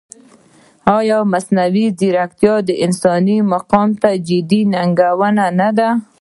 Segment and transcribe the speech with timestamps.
[0.97, 5.89] ایا مصنوعي ځیرکتیا د انسان مقام ته جدي ننګونه نه ده؟